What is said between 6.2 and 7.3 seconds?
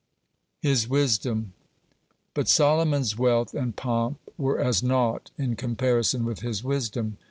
with his wisdom.